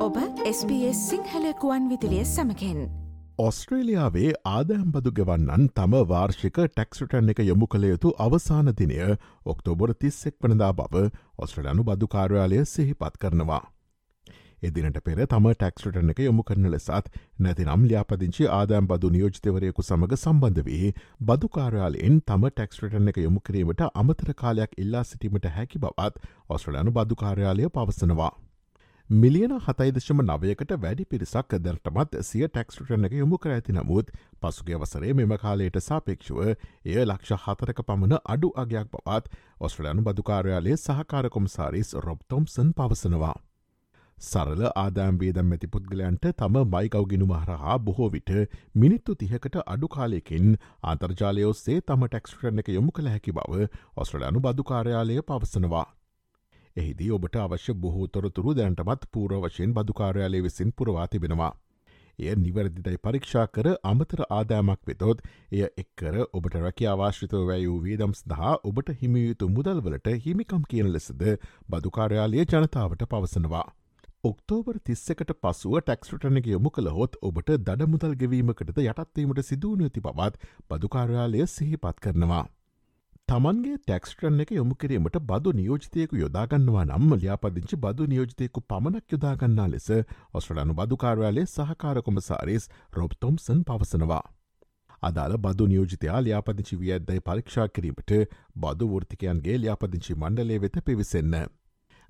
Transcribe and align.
ඔබ 0.00 0.14
SBS 0.48 1.00
සිංහලකුවන් 1.08 1.88
විදිලිය 1.88 2.22
සමකෙන් 2.28 2.78
ඔස්ට්‍රේලියාවේ 3.38 4.30
ආදෑම්බදු 4.50 5.12
ගෙවන්නන් 5.18 5.66
තම 5.78 5.96
වාර්ෂික 6.12 6.60
ටැක්ස්ටන් 6.60 7.28
එක 7.32 7.42
යොමු 7.44 7.68
කළ 7.74 7.84
යුතු 7.90 8.12
අවසාන 8.26 8.72
දිනය 8.78 8.96
ඔක්තෝබොර 9.54 9.92
තිස්සෙක් 10.04 10.38
වනදා 10.46 10.70
බව 10.80 11.04
ඔස්ට්‍රලයානු 11.38 11.86
බදු 11.90 12.10
කාර්යාලය 12.16 12.64
සිහිපත් 12.72 13.20
කරනවා. 13.20 13.60
එදිනට 14.62 15.04
පෙර 15.04 15.22
තම 15.26 15.52
ටැක්ස්ටන 15.52 16.16
එක 16.16 16.26
යොමු 16.26 16.48
කරන 16.48 16.72
ලෙසත් 16.72 17.14
නැතිනම් 17.38 17.88
ලියාපදිංචි 17.88 18.50
ආදෑම් 18.56 18.88
බදු 18.88 19.14
නියෝජිතවරයෙකු 19.14 19.88
සමඟ 19.88 20.18
සම්බන්ධ 20.18 20.66
වී 20.66 20.94
බදුකාරයාලයෙන් 21.22 22.22
තම 22.24 22.48
ටැක්ස්ටන 22.50 23.12
එක 23.12 23.26
යොමු 23.26 23.48
කිරීමට 23.48 23.88
අමතර 23.94 24.36
කාලයක් 24.44 24.78
ඉල්ලා 24.78 25.08
සිටීමට 25.08 25.56
හැකි 25.56 25.82
බවත් 25.84 26.30
ඔස්ට්‍රලයානු 26.48 27.00
බදු 27.00 27.24
කාර්යාලය 27.24 27.74
පවසනවා. 27.74 28.36
මිලියන 29.10 29.52
හතයිදශම 29.58 30.20
නවයකට 30.22 30.72
වැඩි 30.76 31.04
පිරිසක් 31.04 31.54
දැනටමත් 31.58 32.12
සිය 32.22 32.46
ටැක්ස්ටන 32.46 33.08
එක 33.08 33.16
යොමු 33.16 33.38
කර 33.38 33.54
ඇති 33.54 33.74
නමුත් 33.74 34.12
පසුගේ 34.40 34.78
වසරේ 34.78 35.14
මෙම 35.14 35.34
කාලයට 35.36 35.78
සාපේක්ෂුව 35.80 36.38
එය 36.44 36.94
ලක්ෂ 37.00 37.42
හතරක 37.46 37.82
පමණ 37.82 38.22
අඩු 38.26 38.52
අගයක් 38.56 38.92
බවත් 38.92 39.34
ඔස්ට්‍රලයානු 39.60 40.04
බදුකාරයාලේ 40.04 40.78
සහකාරකොමසාරිස් 40.78 41.92
රොබ්තොම්සන් 42.00 42.72
පවසනවා. 42.72 43.34
සරල 44.18 44.66
ආදාම්වේදම් 44.76 45.52
ඇති 45.52 45.74
පුද්ගලයන්ට 45.74 46.32
තම 46.36 46.62
මයිකව්ගෙනු 46.70 47.26
මහරහා 47.26 47.78
බොහෝ 47.80 48.10
විට 48.10 48.36
මිනිත්තු 48.76 49.16
තිහකට 49.16 49.64
අඩු 49.66 49.88
කාලයකින් 49.90 50.58
අන්තර්ජාලයෝස්සේ 50.84 51.80
තම 51.82 52.06
ටැක්ස්ටරන 52.06 52.62
එක 52.62 52.70
යොමු 52.70 52.92
කළ 52.92 53.10
හැකි 53.10 53.34
බව 53.34 53.72
ඔස්ට්‍රලයානු 53.96 54.42
බදුකාරයාලය 54.42 55.24
පවසනවා. 55.24 55.88
එහිදී 56.80 57.10
ඔබට 57.12 57.36
අවශ්‍ය 57.38 57.74
බොහෝ 57.78 58.06
තොරතුරු 58.08 58.54
දැනටමත් 58.54 59.10
පූර 59.12 59.34
වශයෙන් 59.40 59.74
බදුකාරයාලය 59.74 60.42
විසින් 60.42 60.72
පුරවා 60.72 61.08
තිබෙනවා. 61.08 61.52
එය 62.18 62.34
නිවැරදිදයි 62.36 62.98
පරීක්ෂා 62.98 63.44
කර 63.48 63.66
අමතර 63.84 64.22
ආදාමක් 64.28 64.80
වෙතොත් 64.86 65.20
එය 65.52 65.62
එක්කර 65.82 66.16
ඔබට 66.32 66.56
රැකි 66.58 66.88
අවාශ්‍රිතව 66.88 67.44
වැයූ 67.46 67.76
වේදම් 67.82 68.14
සඳහා 68.14 68.54
ඔබට 68.64 68.94
හිමියුතු 69.00 69.50
මුදල්වලට 69.50 70.10
හිමිකම් 70.24 70.64
කියන 70.70 70.90
ලෙසද 70.92 71.24
බදුකාරයාලය 71.68 72.44
ජනතාවට 72.44 73.06
පවසනවා. 73.06 73.66
ඔක්තෝබර් 74.24 74.78
තිස්සකට 74.84 75.30
පසුව 75.38 75.74
ටැක්ස්ටන 75.80 76.38
එක 76.38 76.48
යොමු 76.48 76.70
කළ 76.70 76.92
හොත් 76.92 77.14
ඔබට 77.22 77.52
දඩ 77.58 77.86
මුදල් 77.88 78.16
ගෙවීමකටද 78.16 78.80
යටත්වීමට 78.82 79.44
සිදුවන 79.46 79.86
ඇති 79.86 80.02
පවත් 80.02 80.50
බදුකාරයාලය 80.68 81.46
සිහිපත් 81.48 82.02
කරනවා. 82.02 82.44
තමන්ගේ 83.30 83.76
ටැක්ස්ට්‍රන් 83.78 84.42
එක 84.42 84.50
යොමු 84.50 84.74
කිරීමට 84.74 85.16
බදු 85.22 85.50
නියෝජතයකු 85.58 86.16
යොදාගන්නවා 86.20 86.84
නම් 86.84 87.12
ලියාපදිංචි 87.14 87.76
බදු 87.76 88.06
නියෝජතයකු 88.12 88.62
පමණක් 88.70 89.14
යොදාගන්නා 89.14 89.66
ලෙස 89.74 89.86
ඔස්ට්‍රලනු 90.34 90.74
බදුකාරයාලේ 90.74 91.44
සහකාරකොමසාරිස් 91.46 92.66
රොබ්තොම්සන් 92.92 93.60
පවසනවා. 93.68 94.24
අදාළ 95.02 95.36
බදු 95.38 95.66
නියෝජිතයා 95.66 96.24
ලියාපදිංචි 96.24 96.80
විය 96.80 96.92
ඇද්දයි 96.92 97.20
පරීක්ෂා 97.20 97.68
කිරීමට 97.68 98.16
බදු 98.56 98.90
වෘතිකයන්ගේ 98.94 99.58
ලියාපදිංචි 99.58 100.14
මණ්ඩලේ 100.14 100.60
වෙත 100.60 100.82
පිවිසන්න. 100.84 101.36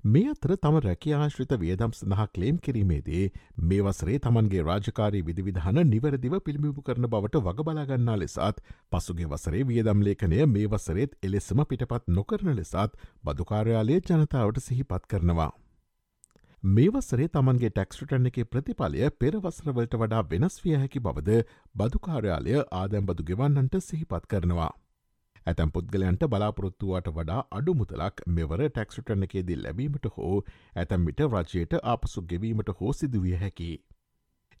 මේ 0.03 0.29
අතර 0.29 0.51
තම 0.57 0.77
රැකි 0.83 1.11
ආශ්‍රිත 1.13 1.51
වියදම් 1.61 1.91
සඳහා 1.93 2.25
කලේම් 2.29 2.55
කිරීමේදී 2.59 3.25
මේ 3.63 3.81
වසරේ 3.81 4.17
තමන්ගේ 4.19 4.63
රාජකාරී 4.63 5.21
විදිවිධහන 5.21 5.79
නිවැරදිව 5.85 6.35
පිළිමිපු 6.39 6.81
කරන 6.81 7.07
බවට 7.07 7.41
වග 7.41 7.65
බලාගන්නා 7.67 8.17
ලෙසත් 8.17 8.63
පසුගේ 8.91 9.27
වසරේ 9.27 9.61
වියදම් 9.63 10.01
ලේඛනය 10.01 10.41
මේ 10.47 10.65
වසරේත් 10.67 11.13
එලෙසම 11.23 11.63
පිටපත් 11.65 12.09
නොකරන 12.09 12.53
ලෙසත් 12.55 12.97
බදුකාර්යාලයේ 13.23 14.01
ජනතාවට 14.01 14.61
සිහිපත් 14.61 15.05
කරනවා. 15.07 15.51
මේ 16.63 16.89
වසරේ 16.89 17.27
තමන්ගේ 17.29 17.71
ටැක්ස්ටන් 17.71 18.29
එක 18.29 18.43
ප්‍රතිඵලය 18.47 19.09
පෙරවසරවලට 19.19 19.99
වඩා 19.99 20.27
වෙනස් 20.31 20.63
විය 20.63 20.77
හැකි 20.77 20.99
බවද 21.01 21.43
බදුකාර්යාලය 21.75 22.63
ආදැම්බදු 22.73 23.23
ගෙවන්නන්ට 23.23 23.83
සිහිපත් 23.83 24.25
කරනවා. 24.27 24.73
ඇතැම් 25.47 25.71
පුද්ගලයන්ට 25.71 26.25
බලාපොරොත්තුවට 26.27 27.07
වඩා 27.11 27.39
අඩු 27.51 27.73
මුදලක් 27.75 28.25
මෙවර 28.29 28.65
ටැක්ස්ටන 28.67 29.25
එකේදී 29.27 29.57
ලැබීමට 29.57 30.11
හෝ 30.17 30.35
ඇතැම්මිට 30.75 31.23
රජයට 31.27 31.79
ආපසු 31.85 32.21
ගෙවීමට 32.23 32.69
හෝ 32.79 32.93
සිදුවිය 32.93 33.35
හැකි. 33.37 33.71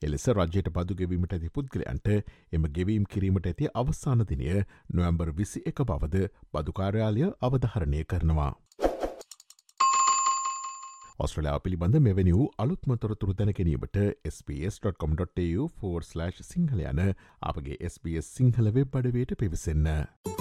එලෙස 0.01 0.25
රජයට 0.29 0.71
බදු 0.71 0.95
ගෙවීමට 0.95 1.33
ඇති 1.33 1.49
පුද්ගලයන්ට 1.51 2.07
එම 2.51 2.63
ගෙවීම් 2.71 3.05
කිරීමට 3.05 3.47
ඇති 3.47 3.71
අවසාන 3.75 4.25
දිනය 4.25 4.49
නොවම්බර් 4.91 5.31
විසි 5.33 5.63
එක 5.65 5.85
බවද 5.85 6.25
බදුකාර්යාලය 6.53 7.31
අවධහරණය 7.41 8.03
කරනවා. 8.05 8.51
ඔස්ට්‍රලයා 11.19 11.59
පිළිබඳ 11.59 11.97
මෙවැනි 11.99 12.31
වූ 12.33 12.47
අලුත්මතොරතුරු 12.57 13.33
දැනැනීමට 13.35 13.99
ps.com.tu4/ 14.47 16.31
සිංහල 16.43 16.85
යන 16.85 17.01
අපගේ 17.43 17.77
SBS 17.87 18.35
සිංහල 18.35 18.71
වෙබ් 18.73 19.01
අඩවයට 19.01 19.37
පිවිසන්න. 19.37 19.91